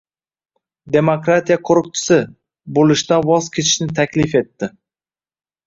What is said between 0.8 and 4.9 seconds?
«Demokratiya qo‘riqchisi» bo‘lishdan voz kechishni taklif etdi.